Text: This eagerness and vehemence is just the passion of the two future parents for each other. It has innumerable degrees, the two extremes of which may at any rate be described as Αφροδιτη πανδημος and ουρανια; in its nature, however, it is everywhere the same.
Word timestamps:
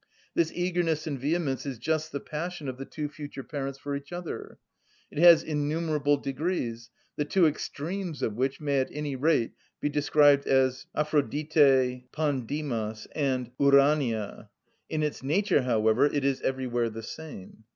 This 0.33 0.51
eagerness 0.55 1.05
and 1.05 1.19
vehemence 1.19 1.63
is 1.63 1.77
just 1.77 2.11
the 2.11 2.19
passion 2.19 2.67
of 2.67 2.79
the 2.79 2.85
two 2.85 3.07
future 3.07 3.43
parents 3.43 3.77
for 3.77 3.95
each 3.95 4.11
other. 4.11 4.57
It 5.11 5.19
has 5.19 5.43
innumerable 5.43 6.17
degrees, 6.17 6.89
the 7.17 7.23
two 7.25 7.45
extremes 7.45 8.23
of 8.23 8.33
which 8.33 8.59
may 8.59 8.79
at 8.79 8.89
any 8.91 9.15
rate 9.15 9.51
be 9.79 9.89
described 9.89 10.47
as 10.47 10.87
Αφροδιτη 10.97 12.05
πανδημος 12.11 13.05
and 13.11 13.51
ουρανια; 13.59 14.49
in 14.89 15.03
its 15.03 15.21
nature, 15.21 15.61
however, 15.61 16.07
it 16.07 16.25
is 16.25 16.41
everywhere 16.41 16.89
the 16.89 17.03
same. 17.03 17.65